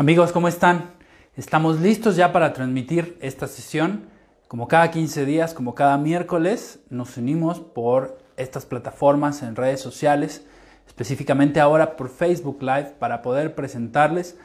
[0.00, 0.92] Amigos, ¿cómo están?
[1.36, 4.06] Estamos listos ya para transmitir esta sesión.
[4.48, 10.46] Como cada 15 días, como cada miércoles, nos unimos por estas plataformas en redes sociales,
[10.86, 14.38] específicamente ahora por Facebook Live, para poder presentarles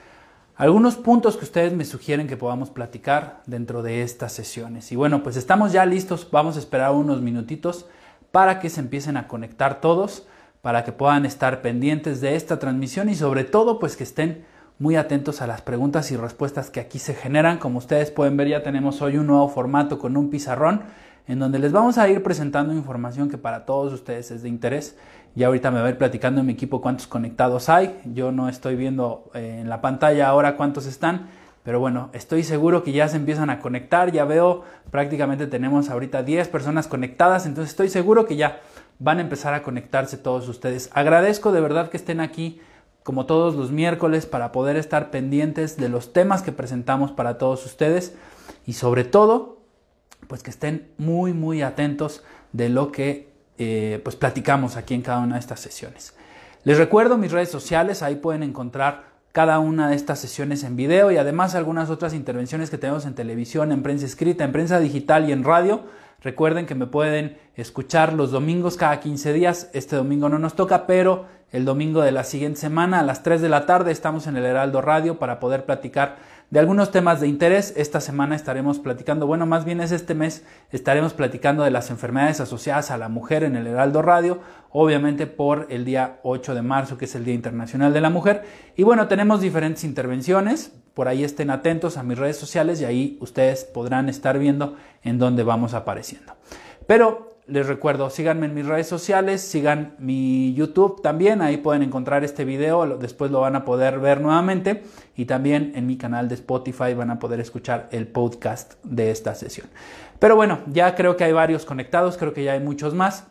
[0.57, 4.91] algunos puntos que ustedes me sugieren que podamos platicar dentro de estas sesiones.
[4.91, 7.85] Y bueno, pues estamos ya listos, vamos a esperar unos minutitos
[8.34, 10.27] para que se empiecen a conectar todos,
[10.62, 14.95] para que puedan estar pendientes de esta transmisión y sobre todo pues que estén muy
[14.97, 17.57] atentos a las preguntas y respuestas que aquí se generan.
[17.57, 20.81] Como ustedes pueden ver, ya tenemos hoy un nuevo formato con un pizarrón
[21.27, 24.98] en donde les vamos a ir presentando información que para todos ustedes es de interés.
[25.34, 27.99] Ya ahorita me voy a ir platicando en mi equipo cuántos conectados hay.
[28.13, 31.27] Yo no estoy viendo eh, en la pantalla ahora cuántos están,
[31.63, 34.12] pero bueno, estoy seguro que ya se empiezan a conectar.
[34.12, 38.60] Ya veo, prácticamente tenemos ahorita 10 personas conectadas, entonces estoy seguro que ya
[38.99, 40.89] van a empezar a conectarse todos ustedes.
[40.93, 42.62] Agradezco de verdad que estén aquí
[43.05, 47.63] como todos los miércoles, para poder estar pendientes de los temas que presentamos para todos
[47.63, 48.15] ustedes
[48.65, 49.59] y sobre todo,
[50.27, 55.20] pues que estén muy, muy atentos de lo que eh, pues platicamos aquí en cada
[55.20, 56.15] una de estas sesiones.
[56.63, 61.11] Les recuerdo mis redes sociales, ahí pueden encontrar cada una de estas sesiones en video
[61.11, 65.29] y además algunas otras intervenciones que tenemos en televisión, en prensa escrita, en prensa digital
[65.29, 65.83] y en radio.
[66.25, 69.69] Recuerden que me pueden escuchar los domingos cada 15 días.
[69.73, 73.44] Este domingo no nos toca, pero el domingo de la siguiente semana a las 3
[73.44, 76.16] de la tarde estamos en el Heraldo Radio para poder platicar
[76.50, 77.75] de algunos temas de interés.
[77.78, 82.39] Esta semana estaremos platicando, bueno, más bien es este mes, estaremos platicando de las enfermedades
[82.39, 84.39] asociadas a la mujer en el Heraldo Radio,
[84.72, 88.45] obviamente por el día 8 de marzo, que es el Día Internacional de la Mujer.
[88.75, 93.18] Y bueno, tenemos diferentes intervenciones, por ahí estén atentos a mis redes sociales y ahí
[93.22, 96.34] ustedes podrán estar viendo en dónde vamos apareciendo.
[96.88, 102.23] Pero les recuerdo, síganme en mis redes sociales, sigan mi YouTube también, ahí pueden encontrar
[102.23, 104.83] este video, después lo van a poder ver nuevamente
[105.16, 109.35] y también en mi canal de Spotify van a poder escuchar el podcast de esta
[109.35, 109.67] sesión.
[110.17, 113.27] Pero bueno, ya creo que hay varios conectados, creo que ya hay muchos más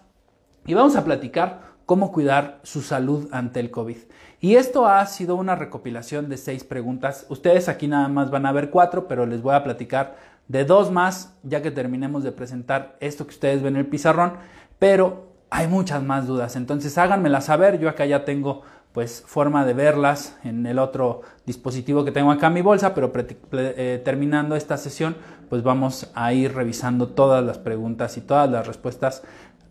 [0.67, 3.97] y vamos a platicar cómo cuidar su salud ante el COVID.
[4.45, 7.25] Y esto ha sido una recopilación de seis preguntas.
[7.31, 10.17] Ustedes aquí nada más van a ver cuatro, pero les voy a platicar
[10.49, 14.35] de dos más, ya que terminemos de presentar esto que ustedes ven en el pizarrón,
[14.79, 18.61] pero hay muchas más dudas, entonces háganmelas saber, yo acá ya tengo
[18.93, 23.11] pues forma de verlas en el otro dispositivo que tengo acá en mi bolsa, pero
[23.15, 25.17] eh, terminando esta sesión
[25.49, 29.23] pues vamos a ir revisando todas las preguntas y todas las respuestas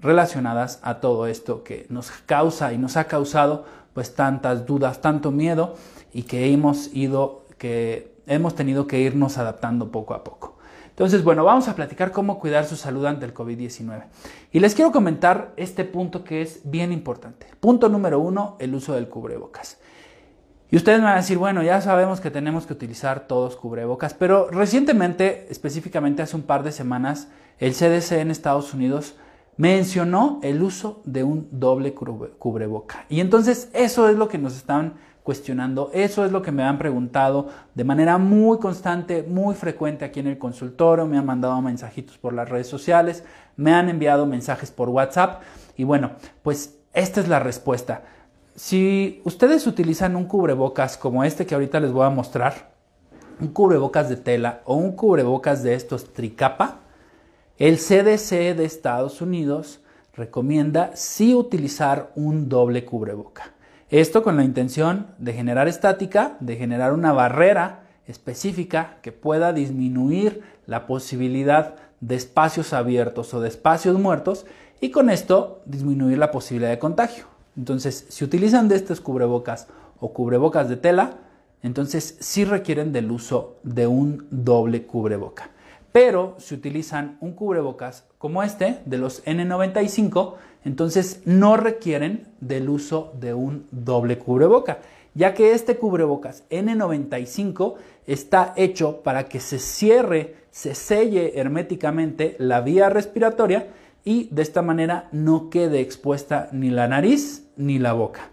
[0.01, 5.31] relacionadas a todo esto que nos causa y nos ha causado pues tantas dudas, tanto
[5.31, 5.75] miedo
[6.13, 10.57] y que hemos ido que hemos tenido que irnos adaptando poco a poco.
[10.89, 14.03] Entonces, bueno, vamos a platicar cómo cuidar su salud ante el COVID-19.
[14.51, 17.47] Y les quiero comentar este punto que es bien importante.
[17.59, 19.79] Punto número uno, el uso del cubrebocas.
[20.69, 24.13] Y ustedes me van a decir, bueno, ya sabemos que tenemos que utilizar todos cubrebocas,
[24.13, 27.27] pero recientemente, específicamente hace un par de semanas,
[27.59, 29.15] el CDC en Estados Unidos
[29.57, 33.05] mencionó el uso de un doble cubreboca.
[33.09, 35.89] Y entonces eso es lo que nos están cuestionando.
[35.93, 40.27] Eso es lo que me han preguntado de manera muy constante, muy frecuente aquí en
[40.27, 41.05] el consultorio.
[41.05, 43.23] Me han mandado mensajitos por las redes sociales,
[43.55, 45.41] me han enviado mensajes por WhatsApp.
[45.77, 46.11] Y bueno,
[46.41, 48.03] pues esta es la respuesta.
[48.55, 52.73] Si ustedes utilizan un cubrebocas como este que ahorita les voy a mostrar,
[53.39, 56.82] un cubrebocas de tela o un cubrebocas de estos tricapa,
[57.59, 59.79] el CDC de Estados Unidos
[60.15, 63.53] recomienda sí utilizar un doble cubreboca.
[63.89, 70.41] Esto con la intención de generar estática, de generar una barrera específica que pueda disminuir
[70.65, 74.47] la posibilidad de espacios abiertos o de espacios muertos
[74.81, 77.25] y con esto disminuir la posibilidad de contagio.
[77.55, 79.67] Entonces, si utilizan de estos cubrebocas
[79.99, 81.17] o cubrebocas de tela,
[81.61, 85.51] entonces sí requieren del uso de un doble cubreboca.
[85.93, 90.33] Pero si utilizan un cubrebocas como este, de los N95,
[90.65, 94.79] entonces no requieren del uso de un doble cubreboca,
[95.13, 97.75] ya que este cubrebocas N95
[98.07, 103.67] está hecho para que se cierre, se selle herméticamente la vía respiratoria
[104.03, 108.31] y de esta manera no quede expuesta ni la nariz ni la boca.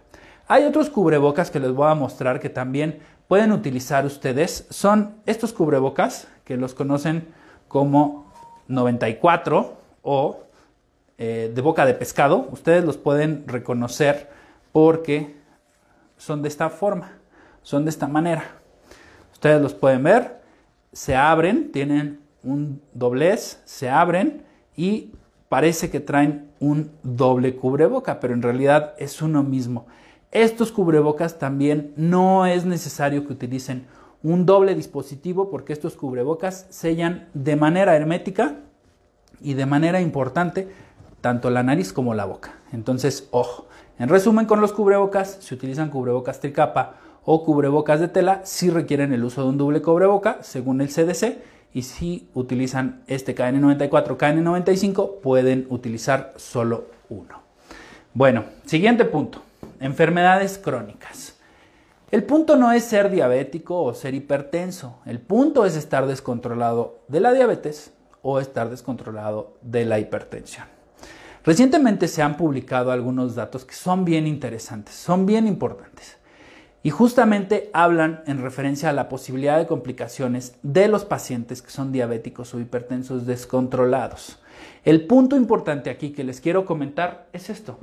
[0.48, 4.66] Hay otros cubrebocas que les voy a mostrar que también pueden utilizar ustedes.
[4.70, 7.38] Son estos cubrebocas que los conocen
[7.70, 8.26] como
[8.66, 10.40] 94 o
[11.18, 12.48] eh, de boca de pescado.
[12.50, 14.28] Ustedes los pueden reconocer
[14.72, 15.36] porque
[16.16, 17.12] son de esta forma,
[17.62, 18.42] son de esta manera.
[19.32, 20.40] Ustedes los pueden ver,
[20.92, 24.42] se abren, tienen un doblez, se abren
[24.76, 25.12] y
[25.48, 29.86] parece que traen un doble cubreboca, pero en realidad es uno mismo.
[30.32, 33.86] Estos cubrebocas también no es necesario que utilicen
[34.22, 38.56] un doble dispositivo porque estos cubrebocas sellan de manera hermética
[39.40, 40.68] y de manera importante
[41.20, 42.54] tanto la nariz como la boca.
[42.72, 43.66] Entonces, ojo.
[43.98, 46.94] En resumen, con los cubrebocas, se utilizan cubrebocas tricapa
[47.24, 51.38] o cubrebocas de tela, si requieren el uso de un doble cubreboca, según el CDC,
[51.72, 57.40] y si utilizan este KN94, KN95, pueden utilizar solo uno.
[58.14, 59.42] Bueno, siguiente punto,
[59.80, 61.36] enfermedades crónicas.
[62.10, 67.20] El punto no es ser diabético o ser hipertenso, el punto es estar descontrolado de
[67.20, 70.66] la diabetes o estar descontrolado de la hipertensión.
[71.44, 76.18] Recientemente se han publicado algunos datos que son bien interesantes, son bien importantes
[76.82, 81.92] y justamente hablan en referencia a la posibilidad de complicaciones de los pacientes que son
[81.92, 84.40] diabéticos o hipertensos descontrolados.
[84.84, 87.78] El punto importante aquí que les quiero comentar es esto.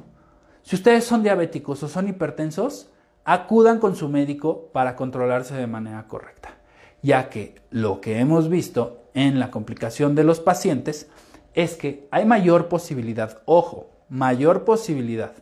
[0.64, 2.90] Si ustedes son diabéticos o son hipertensos,
[3.28, 6.56] acudan con su médico para controlarse de manera correcta,
[7.02, 11.10] ya que lo que hemos visto en la complicación de los pacientes
[11.54, 15.34] es que hay mayor posibilidad, ojo, mayor posibilidad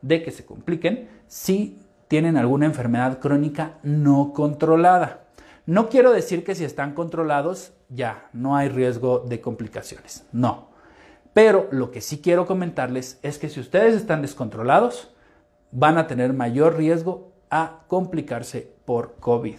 [0.00, 5.26] de que se compliquen si tienen alguna enfermedad crónica no controlada.
[5.66, 10.70] No quiero decir que si están controlados ya no hay riesgo de complicaciones, no.
[11.34, 15.14] Pero lo que sí quiero comentarles es que si ustedes están descontrolados,
[15.72, 19.54] van a tener mayor riesgo a complicarse por COVID.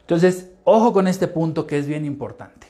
[0.00, 2.66] Entonces, ojo con este punto que es bien importante.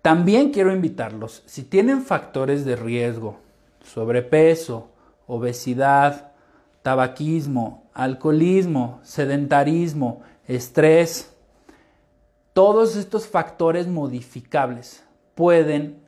[0.00, 3.36] También quiero invitarlos, si tienen factores de riesgo,
[3.82, 4.88] sobrepeso,
[5.26, 6.32] obesidad,
[6.80, 11.34] tabaquismo, alcoholismo, sedentarismo, estrés,
[12.54, 15.04] todos estos factores modificables
[15.34, 16.00] pueden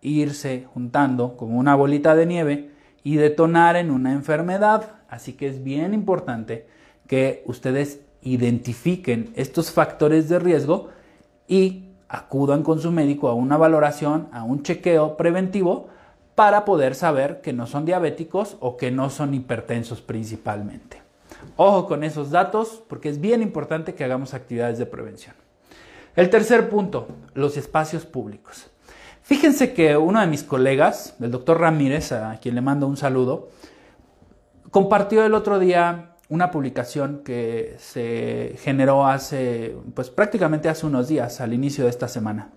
[0.00, 2.70] irse juntando como una bolita de nieve
[3.04, 4.97] y detonar en una enfermedad.
[5.08, 6.66] Así que es bien importante
[7.06, 10.88] que ustedes identifiquen estos factores de riesgo
[11.46, 15.88] y acudan con su médico a una valoración, a un chequeo preventivo
[16.34, 21.02] para poder saber que no son diabéticos o que no son hipertensos principalmente.
[21.56, 25.34] Ojo con esos datos porque es bien importante que hagamos actividades de prevención.
[26.14, 28.66] El tercer punto, los espacios públicos.
[29.22, 33.50] Fíjense que uno de mis colegas, el doctor Ramírez, a quien le mando un saludo,
[34.70, 41.40] compartió el otro día una publicación que se generó hace, pues prácticamente hace unos días,
[41.40, 42.50] al inicio de esta semana.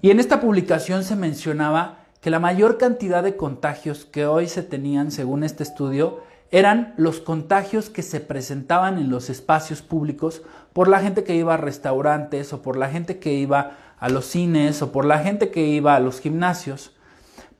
[0.00, 4.62] Y en esta publicación se mencionaba que la mayor cantidad de contagios que hoy se
[4.62, 6.20] tenían, según este estudio,
[6.52, 10.42] eran los contagios que se presentaban en los espacios públicos
[10.72, 14.26] por la gente que iba a restaurantes o por la gente que iba a los
[14.26, 16.92] cines o por la gente que iba a los gimnasios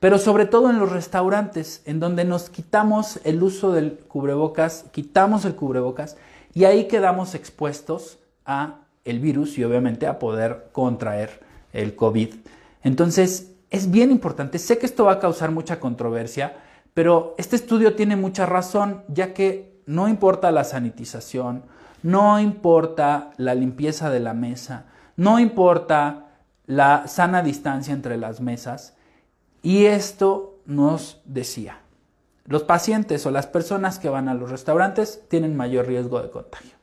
[0.03, 5.45] pero sobre todo en los restaurantes, en donde nos quitamos el uso del cubrebocas, quitamos
[5.45, 6.17] el cubrebocas
[6.53, 11.39] y ahí quedamos expuestos a el virus y obviamente a poder contraer
[11.71, 12.33] el COVID.
[12.83, 16.57] Entonces, es bien importante, sé que esto va a causar mucha controversia,
[16.93, 21.63] pero este estudio tiene mucha razón, ya que no importa la sanitización,
[22.01, 24.83] no importa la limpieza de la mesa,
[25.15, 26.25] no importa
[26.65, 28.92] la sana distancia entre las mesas,
[29.63, 31.79] y esto nos decía,
[32.45, 36.73] los pacientes o las personas que van a los restaurantes tienen mayor riesgo de contagio.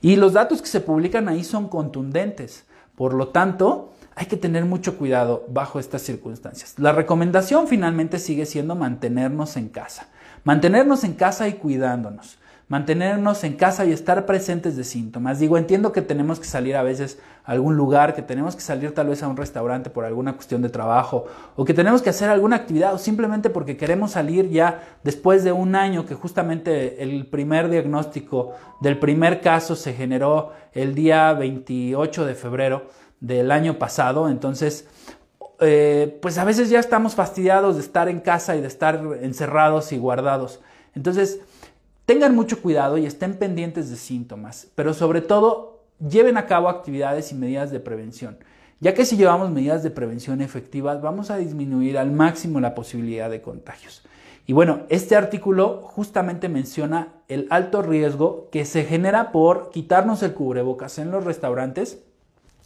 [0.00, 2.64] Y los datos que se publican ahí son contundentes.
[2.94, 6.74] Por lo tanto, hay que tener mucho cuidado bajo estas circunstancias.
[6.78, 10.08] La recomendación finalmente sigue siendo mantenernos en casa.
[10.44, 12.39] Mantenernos en casa y cuidándonos
[12.70, 15.40] mantenernos en casa y estar presentes de síntomas.
[15.40, 18.94] Digo, entiendo que tenemos que salir a veces a algún lugar, que tenemos que salir
[18.94, 22.30] tal vez a un restaurante por alguna cuestión de trabajo, o que tenemos que hacer
[22.30, 27.26] alguna actividad, o simplemente porque queremos salir ya después de un año que justamente el
[27.26, 32.86] primer diagnóstico del primer caso se generó el día 28 de febrero
[33.18, 34.28] del año pasado.
[34.28, 34.86] Entonces,
[35.58, 39.90] eh, pues a veces ya estamos fastidiados de estar en casa y de estar encerrados
[39.90, 40.60] y guardados.
[40.94, 41.40] Entonces,
[42.10, 47.30] Tengan mucho cuidado y estén pendientes de síntomas, pero sobre todo lleven a cabo actividades
[47.30, 48.38] y medidas de prevención,
[48.80, 53.30] ya que si llevamos medidas de prevención efectivas vamos a disminuir al máximo la posibilidad
[53.30, 54.02] de contagios.
[54.44, 60.34] Y bueno, este artículo justamente menciona el alto riesgo que se genera por quitarnos el
[60.34, 62.02] cubrebocas en los restaurantes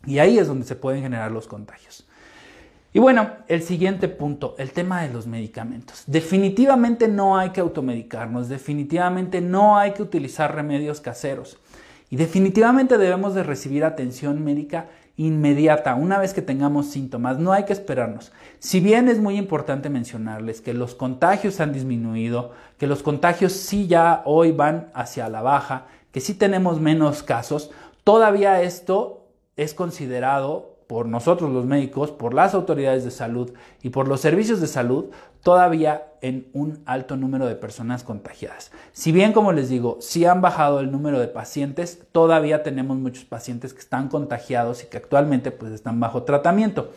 [0.06, 2.08] y ahí es donde se pueden generar los contagios.
[2.96, 6.04] Y bueno, el siguiente punto, el tema de los medicamentos.
[6.06, 11.58] Definitivamente no hay que automedicarnos, definitivamente no hay que utilizar remedios caseros
[12.08, 14.86] y definitivamente debemos de recibir atención médica
[15.16, 18.30] inmediata una vez que tengamos síntomas, no hay que esperarnos.
[18.60, 23.88] Si bien es muy importante mencionarles que los contagios han disminuido, que los contagios sí
[23.88, 27.72] ya hoy van hacia la baja, que sí tenemos menos casos,
[28.04, 34.08] todavía esto es considerado por nosotros los médicos, por las autoridades de salud y por
[34.08, 35.06] los servicios de salud,
[35.42, 38.72] todavía en un alto número de personas contagiadas.
[38.92, 43.24] Si bien, como les digo, si han bajado el número de pacientes, todavía tenemos muchos
[43.24, 46.90] pacientes que están contagiados y que actualmente pues están bajo tratamiento.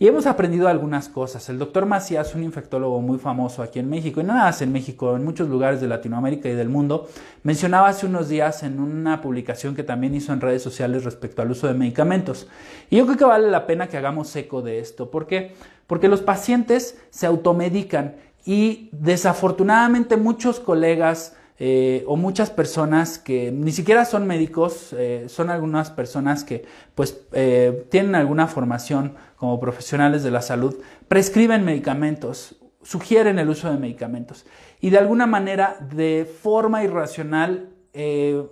[0.00, 1.48] Y hemos aprendido algunas cosas.
[1.48, 5.16] El doctor Macías, un infectólogo muy famoso aquí en México, y nada más en México,
[5.16, 7.08] en muchos lugares de Latinoamérica y del mundo,
[7.42, 11.50] mencionaba hace unos días en una publicación que también hizo en redes sociales respecto al
[11.50, 12.46] uso de medicamentos.
[12.90, 15.10] Y yo creo que vale la pena que hagamos eco de esto.
[15.10, 15.54] ¿Por qué?
[15.88, 18.14] Porque los pacientes se automedican
[18.44, 25.50] y desafortunadamente muchos colegas eh, o muchas personas que ni siquiera son médicos, eh, son
[25.50, 26.64] algunas personas que
[26.94, 30.76] pues eh, tienen alguna formación como profesionales de la salud,
[31.06, 34.46] prescriben medicamentos, sugieren el uso de medicamentos
[34.80, 37.70] y de alguna manera de forma irracional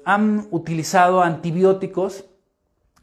[0.05, 2.25] han utilizado antibióticos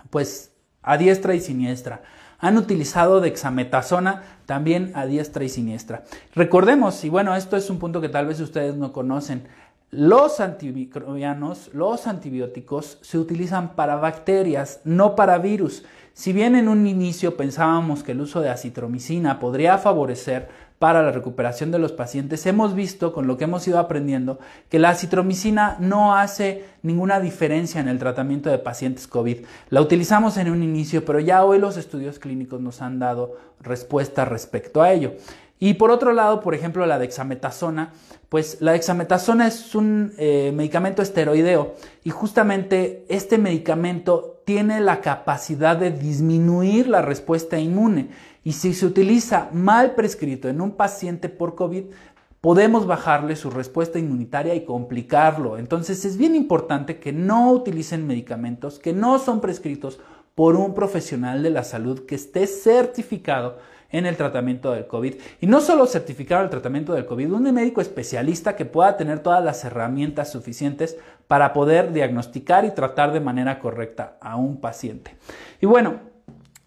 [0.10, 2.04] pues a diestra y siniestra.
[2.40, 6.04] Han utilizado dexametasona también a diestra y siniestra.
[6.36, 9.48] Recordemos, y bueno, esto es un punto que tal vez ustedes no conocen,
[9.94, 15.84] los antimicrobianos, los antibióticos, se utilizan para bacterias, no para virus.
[16.14, 21.12] Si bien en un inicio pensábamos que el uso de acitromicina podría favorecer para la
[21.12, 25.78] recuperación de los pacientes, hemos visto con lo que hemos ido aprendiendo que la acitromicina
[25.80, 29.46] no hace ninguna diferencia en el tratamiento de pacientes COVID.
[29.70, 34.26] La utilizamos en un inicio, pero ya hoy los estudios clínicos nos han dado respuesta
[34.26, 35.14] respecto a ello.
[35.64, 37.94] Y por otro lado, por ejemplo, la dexametasona,
[38.28, 45.78] pues la dexametasona es un eh, medicamento esteroideo y justamente este medicamento tiene la capacidad
[45.78, 48.10] de disminuir la respuesta inmune
[48.44, 51.86] y si se utiliza mal prescrito en un paciente por COVID,
[52.42, 55.58] podemos bajarle su respuesta inmunitaria y complicarlo.
[55.58, 60.02] Entonces es bien importante que no utilicen medicamentos que no son prescritos
[60.36, 63.60] por un profesional de la salud que esté certificado
[63.94, 65.16] en el tratamiento del COVID.
[65.40, 69.42] Y no solo certificar el tratamiento del COVID, un médico especialista que pueda tener todas
[69.42, 70.98] las herramientas suficientes
[71.28, 75.16] para poder diagnosticar y tratar de manera correcta a un paciente.
[75.62, 76.00] Y bueno,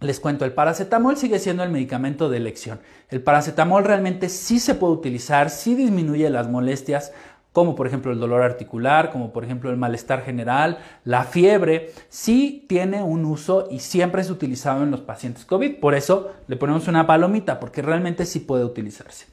[0.01, 2.81] les cuento, el paracetamol sigue siendo el medicamento de elección.
[3.09, 7.13] El paracetamol realmente sí se puede utilizar, sí disminuye las molestias,
[7.57, 12.67] como por ejemplo el dolor articular, como por ejemplo el malestar general, la fiebre, sí
[12.69, 15.81] tiene un uso y siempre es utilizado en los pacientes COVID.
[15.81, 19.25] Por eso le ponemos una palomita, porque realmente sí puede utilizarse.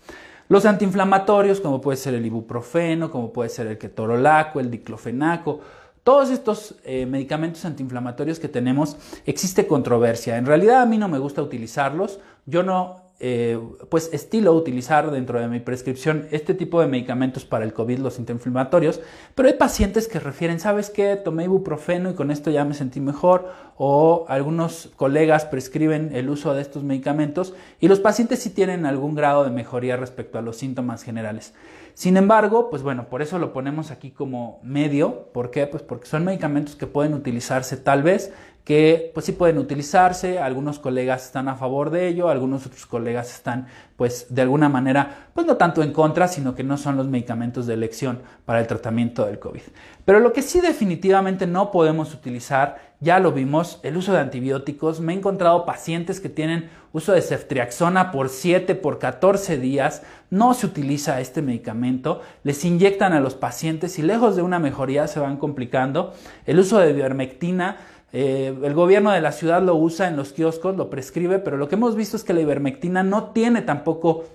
[0.47, 5.59] Los antiinflamatorios, como puede ser el ibuprofeno, como puede ser el ketorolaco, el diclofenaco,
[6.05, 10.37] todos estos eh, medicamentos antiinflamatorios que tenemos, existe controversia.
[10.37, 12.21] En realidad a mí no me gusta utilizarlos.
[12.45, 17.63] Yo no eh, pues estilo utilizar dentro de mi prescripción este tipo de medicamentos para
[17.63, 19.01] el COVID, los antiinflamatorios,
[19.35, 21.15] pero hay pacientes que refieren, ¿sabes qué?
[21.15, 26.53] Tomé ibuprofeno y con esto ya me sentí mejor, o algunos colegas prescriben el uso
[26.53, 30.57] de estos medicamentos y los pacientes sí tienen algún grado de mejoría respecto a los
[30.57, 31.53] síntomas generales.
[31.93, 35.27] Sin embargo, pues bueno, por eso lo ponemos aquí como medio.
[35.31, 35.67] ¿Por qué?
[35.67, 40.79] Pues porque son medicamentos que pueden utilizarse tal vez que pues sí pueden utilizarse, algunos
[40.79, 43.67] colegas están a favor de ello, algunos otros colegas están
[43.97, 47.67] pues de alguna manera pues no tanto en contra, sino que no son los medicamentos
[47.67, 49.61] de elección para el tratamiento del COVID.
[50.05, 55.01] Pero lo que sí definitivamente no podemos utilizar, ya lo vimos, el uso de antibióticos.
[55.01, 60.53] Me he encontrado pacientes que tienen uso de ceftriaxona por 7, por 14 días, no
[60.53, 65.19] se utiliza este medicamento, les inyectan a los pacientes y lejos de una mejoría se
[65.19, 66.13] van complicando.
[66.45, 67.77] El uso de ivermectina
[68.13, 71.67] eh, el gobierno de la ciudad lo usa en los kioscos, lo prescribe, pero lo
[71.67, 74.25] que hemos visto es que la ivermectina no tiene tampoco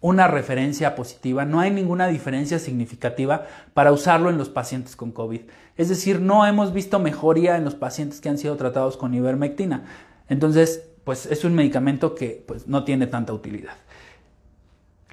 [0.00, 5.42] una referencia positiva, no hay ninguna diferencia significativa para usarlo en los pacientes con COVID.
[5.76, 9.84] Es decir, no hemos visto mejoría en los pacientes que han sido tratados con ivermectina.
[10.28, 13.74] Entonces, pues es un medicamento que pues, no tiene tanta utilidad.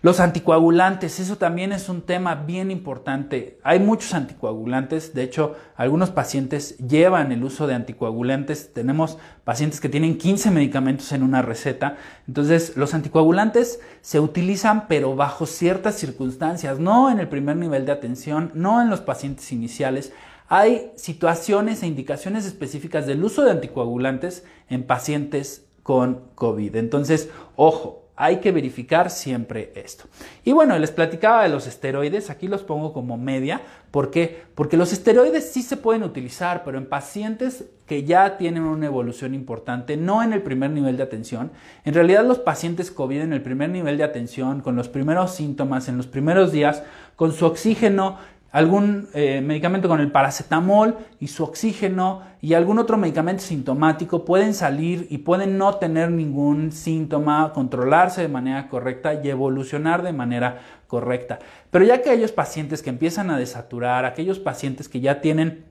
[0.01, 3.58] Los anticoagulantes, eso también es un tema bien importante.
[3.63, 8.74] Hay muchos anticoagulantes, de hecho, algunos pacientes llevan el uso de anticoagulantes.
[8.74, 11.98] Tenemos pacientes que tienen 15 medicamentos en una receta.
[12.27, 17.94] Entonces, los anticoagulantes se utilizan, pero bajo ciertas circunstancias, no en el primer nivel de
[17.94, 20.13] atención, no en los pacientes iniciales.
[20.48, 26.75] Hay situaciones e indicaciones específicas del uso de anticoagulantes en pacientes con COVID.
[26.75, 30.05] Entonces, ojo, hay que verificar siempre esto.
[30.43, 33.62] Y bueno, les platicaba de los esteroides, aquí los pongo como media.
[33.91, 34.43] ¿Por qué?
[34.55, 39.36] Porque los esteroides sí se pueden utilizar, pero en pacientes que ya tienen una evolución
[39.36, 41.51] importante, no en el primer nivel de atención.
[41.86, 45.88] En realidad los pacientes COVID en el primer nivel de atención, con los primeros síntomas,
[45.88, 46.81] en los primeros días,
[47.15, 48.17] con su oxígeno
[48.51, 54.54] algún eh, medicamento con el paracetamol y su oxígeno y algún otro medicamento sintomático pueden
[54.54, 60.62] salir y pueden no tener ningún síntoma, controlarse de manera correcta y evolucionar de manera
[60.88, 61.39] correcta.
[61.72, 65.66] Pero ya que aquellos pacientes que empiezan a desaturar, aquellos pacientes que ya tienen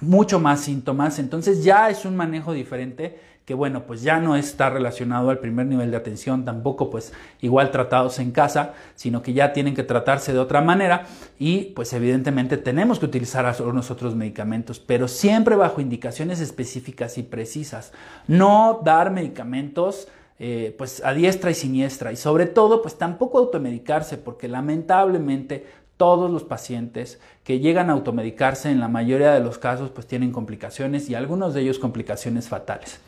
[0.00, 4.70] mucho más síntomas, entonces ya es un manejo diferente que bueno, pues ya no está
[4.70, 9.52] relacionado al primer nivel de atención, tampoco pues igual tratados en casa, sino que ya
[9.52, 11.06] tienen que tratarse de otra manera
[11.38, 17.92] y pues evidentemente tenemos que utilizar nosotros medicamentos, pero siempre bajo indicaciones específicas y precisas.
[18.26, 20.08] No dar medicamentos
[20.38, 26.30] eh, pues a diestra y siniestra y sobre todo pues tampoco automedicarse porque lamentablemente todos
[26.30, 31.08] los pacientes que llegan a automedicarse en la mayoría de los casos pues tienen complicaciones
[31.08, 33.00] y algunos de ellos complicaciones fatales.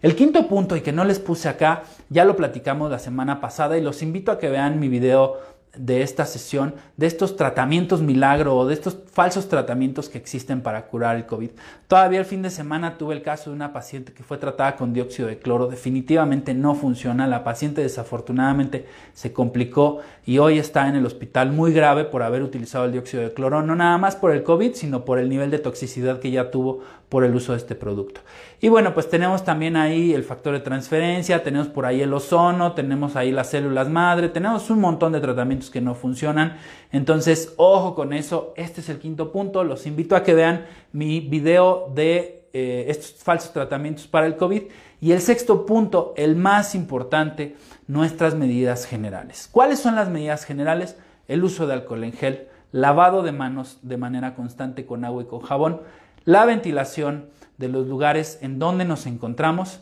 [0.00, 3.76] El quinto punto y que no les puse acá, ya lo platicamos la semana pasada
[3.76, 5.38] y los invito a que vean mi video
[5.76, 10.86] de esta sesión, de estos tratamientos milagro o de estos falsos tratamientos que existen para
[10.86, 11.50] curar el COVID.
[11.86, 14.92] Todavía el fin de semana tuve el caso de una paciente que fue tratada con
[14.92, 15.66] dióxido de cloro.
[15.66, 17.26] Definitivamente no funciona.
[17.26, 22.42] La paciente desafortunadamente se complicó y hoy está en el hospital muy grave por haber
[22.42, 25.50] utilizado el dióxido de cloro, no nada más por el COVID, sino por el nivel
[25.50, 28.20] de toxicidad que ya tuvo por el uso de este producto.
[28.60, 32.72] Y bueno, pues tenemos también ahí el factor de transferencia, tenemos por ahí el ozono,
[32.72, 36.56] tenemos ahí las células madre, tenemos un montón de tratamientos que no funcionan.
[36.90, 39.62] Entonces, ojo con eso, este es el quinto punto.
[39.62, 44.62] Los invito a que vean mi video de eh, estos falsos tratamientos para el COVID.
[45.00, 47.54] Y el sexto punto, el más importante,
[47.86, 49.48] nuestras medidas generales.
[49.52, 50.98] ¿Cuáles son las medidas generales?
[51.28, 55.26] El uso de alcohol en gel, lavado de manos de manera constante con agua y
[55.26, 55.82] con jabón,
[56.24, 59.80] la ventilación de los lugares en donde nos encontramos,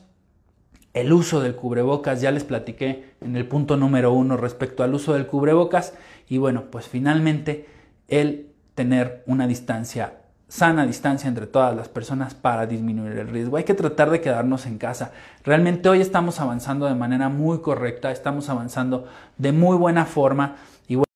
[0.94, 5.12] el uso del cubrebocas, ya les platiqué en el punto número uno respecto al uso
[5.12, 5.92] del cubrebocas
[6.28, 7.66] y bueno, pues finalmente
[8.08, 13.58] el tener una distancia, sana distancia entre todas las personas para disminuir el riesgo.
[13.58, 15.12] Hay que tratar de quedarnos en casa.
[15.44, 20.56] Realmente hoy estamos avanzando de manera muy correcta, estamos avanzando de muy buena forma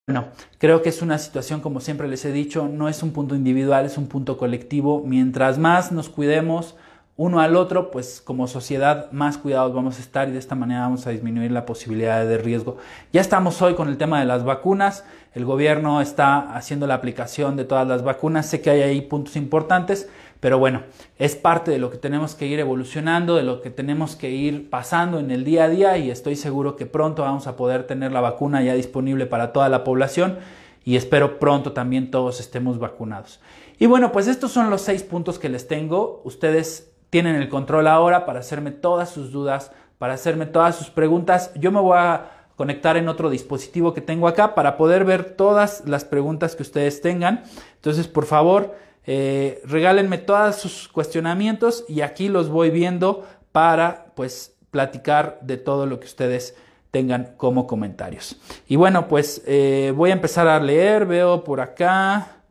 [0.07, 0.27] bueno,
[0.59, 3.87] creo que es una situación, como siempre les he dicho, no es un punto individual,
[3.87, 5.05] es un punto colectivo.
[5.07, 6.75] Mientras más nos cuidemos,
[7.17, 10.81] uno al otro, pues como sociedad más cuidados vamos a estar y de esta manera
[10.81, 12.79] vamos a disminuir la posibilidad de riesgo.
[13.13, 17.57] Ya estamos hoy con el tema de las vacunas, el gobierno está haciendo la aplicación
[17.57, 20.09] de todas las vacunas, sé que hay ahí puntos importantes,
[20.41, 20.83] pero bueno,
[21.19, 24.71] es parte de lo que tenemos que ir evolucionando, de lo que tenemos que ir
[24.71, 28.11] pasando en el día a día y estoy seguro que pronto vamos a poder tener
[28.11, 30.39] la vacuna ya disponible para toda la población
[30.85, 33.41] y espero pronto también todos estemos vacunados.
[33.79, 36.23] Y bueno, pues estos son los seis puntos que les tengo.
[36.25, 41.53] Ustedes tienen el control ahora para hacerme todas sus dudas, para hacerme todas sus preguntas.
[41.55, 45.83] Yo me voy a conectar en otro dispositivo que tengo acá para poder ver todas
[45.87, 47.43] las preguntas que ustedes tengan.
[47.77, 48.75] Entonces, por favor,
[49.07, 55.87] eh, regálenme todos sus cuestionamientos y aquí los voy viendo para pues platicar de todo
[55.87, 56.55] lo que ustedes
[56.91, 58.37] tengan como comentarios.
[58.67, 62.43] Y bueno, pues eh, voy a empezar a leer, veo por acá,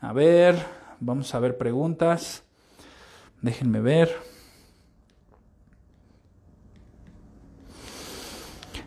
[0.00, 0.56] a ver,
[1.00, 2.42] vamos a ver preguntas.
[3.40, 4.16] Déjenme ver.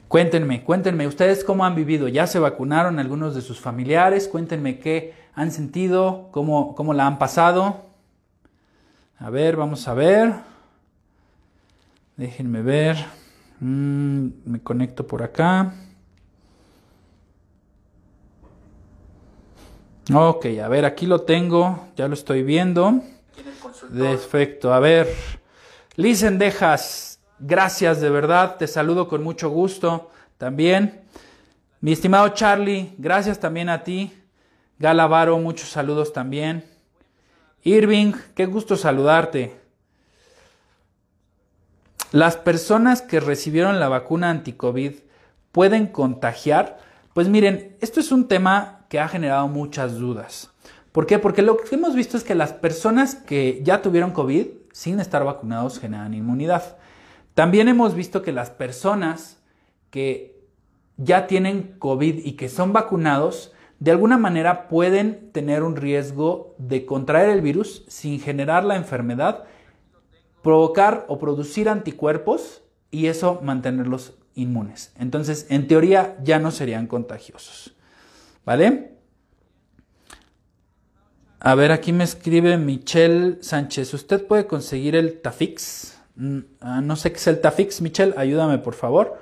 [0.08, 5.14] Cuéntenme, cuéntenme, ustedes cómo han vivido, ya se vacunaron algunos de sus familiares, cuéntenme qué
[5.34, 7.86] han sentido, cómo, cómo la han pasado.
[9.18, 10.34] A ver, vamos a ver.
[12.18, 12.98] Déjenme ver.
[13.60, 15.74] Mm, me conecto por acá.
[20.14, 23.02] Ok, a ver, aquí lo tengo, ya lo estoy viendo.
[23.94, 25.08] Perfecto, a ver.
[25.96, 31.02] Liz Endejas, gracias de verdad, te saludo con mucho gusto también.
[31.80, 34.12] Mi estimado Charlie, gracias también a ti.
[34.82, 36.66] Galavaro, muchos saludos también.
[37.62, 39.56] Irving, qué gusto saludarte.
[42.12, 44.94] Las personas que recibieron la vacuna anti-COVID
[45.52, 46.80] pueden contagiar.
[47.14, 50.50] Pues miren, esto es un tema que ha generado muchas dudas.
[50.92, 51.20] ¿Por qué?
[51.20, 55.24] Porque lo que hemos visto es que las personas que ya tuvieron COVID sin estar
[55.24, 56.78] vacunados generan inmunidad.
[57.36, 59.38] También hemos visto que las personas
[59.92, 60.42] que
[60.98, 66.86] ya tienen COVID y que son vacunados, de alguna manera pueden tener un riesgo de
[66.86, 69.46] contraer el virus sin generar la enfermedad,
[70.44, 74.94] provocar o producir anticuerpos y eso mantenerlos inmunes.
[75.00, 77.76] Entonces, en teoría ya no serían contagiosos.
[78.46, 78.92] ¿Vale?
[81.40, 83.96] A ver, aquí me escribe Michelle Sánchez.
[83.96, 86.00] ¿Usted puede conseguir el Tafix?
[86.18, 88.14] Mm, ah, no sé qué es el Tafix, Michelle.
[88.16, 89.18] Ayúdame, por favor.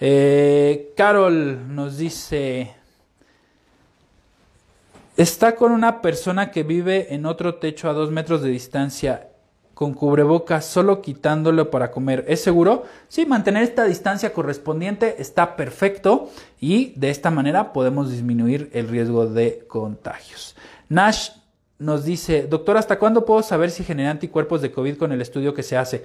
[0.00, 2.77] Eh, Carol nos dice...
[5.18, 9.30] Está con una persona que vive en otro techo a dos metros de distancia
[9.74, 12.24] con cubrebocas, solo quitándolo para comer.
[12.28, 12.84] ¿Es seguro?
[13.08, 19.26] Sí, mantener esta distancia correspondiente está perfecto y de esta manera podemos disminuir el riesgo
[19.26, 20.54] de contagios.
[20.88, 21.30] Nash
[21.80, 25.52] nos dice, doctor, ¿hasta cuándo puedo saber si genera anticuerpos de COVID con el estudio
[25.52, 26.04] que se hace?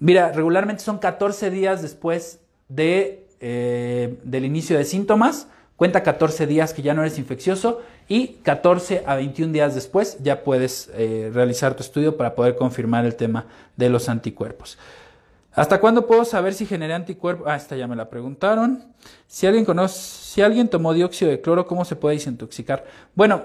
[0.00, 5.48] Mira, regularmente son 14 días después de, eh, del inicio de síntomas.
[5.76, 10.42] Cuenta 14 días que ya no eres infeccioso y 14 a 21 días después ya
[10.42, 13.46] puedes eh, realizar tu estudio para poder confirmar el tema
[13.76, 14.78] de los anticuerpos.
[15.52, 17.46] ¿Hasta cuándo puedo saber si generé anticuerpos?
[17.48, 18.82] Ah, esta ya me la preguntaron.
[19.28, 22.84] Si alguien conoce, si alguien tomó dióxido de cloro, ¿cómo se puede desintoxicar?
[23.14, 23.44] Bueno,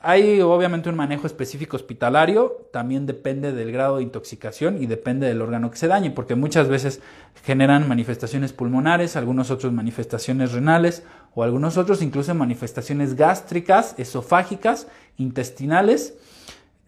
[0.00, 5.42] hay obviamente un manejo específico hospitalario, también depende del grado de intoxicación y depende del
[5.42, 7.00] órgano que se dañe, porque muchas veces
[7.44, 11.02] generan manifestaciones pulmonares, algunos otros manifestaciones renales
[11.34, 16.14] o algunos otros incluso manifestaciones gástricas, esofágicas, intestinales,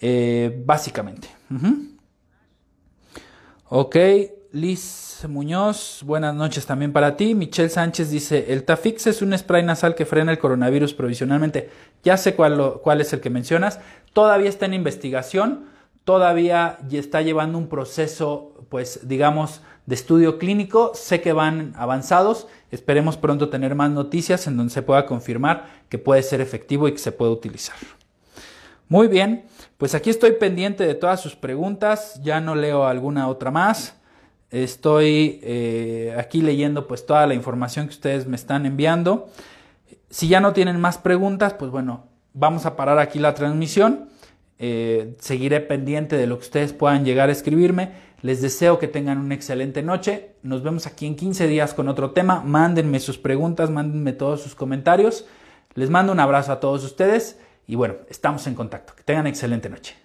[0.01, 1.29] eh, básicamente.
[3.69, 3.97] Ok,
[4.53, 7.37] Liz Muñoz, buenas noches también para ti.
[7.37, 11.71] Michelle Sánchez dice, el Tafix es un spray nasal que frena el coronavirus provisionalmente.
[12.03, 13.79] Ya sé cuál, es el que mencionas.
[14.13, 15.67] Todavía está en investigación,
[16.03, 20.91] todavía está llevando un proceso, pues digamos, de estudio clínico.
[20.95, 22.49] Sé que van avanzados.
[22.73, 26.93] Esperemos pronto tener más noticias en donde se pueda confirmar que puede ser efectivo y
[26.93, 27.77] que se puede utilizar.
[28.89, 29.45] Muy bien,
[29.79, 32.21] pues aquí estoy pendiente de todas sus preguntas.
[32.25, 34.00] Ya no leo alguna otra más.
[34.51, 39.29] Estoy eh, aquí leyendo pues toda la información que ustedes me están enviando.
[40.11, 44.09] Si ya no tienen más preguntas, pues bueno, vamos a parar aquí la transmisión.
[44.59, 47.93] Eh, seguiré pendiente de lo que ustedes puedan llegar a escribirme.
[48.23, 50.33] Les deseo que tengan una excelente noche.
[50.43, 52.43] Nos vemos aquí en 15 días con otro tema.
[52.45, 55.27] Mándenme sus preguntas, mándenme todos sus comentarios.
[55.75, 58.95] Les mando un abrazo a todos ustedes y bueno, estamos en contacto.
[58.97, 59.97] Que tengan excelente noche.